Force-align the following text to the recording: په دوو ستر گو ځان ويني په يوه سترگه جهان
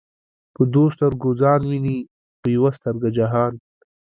په 0.53 0.61
دوو 0.73 0.85
ستر 0.95 1.11
گو 1.21 1.29
ځان 1.41 1.61
ويني 1.69 1.97
په 2.41 2.47
يوه 2.55 2.71
سترگه 2.77 3.09
جهان 3.17 3.53